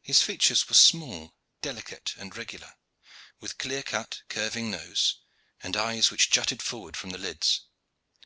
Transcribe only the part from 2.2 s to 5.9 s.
regular, with clear cut, curving nose, and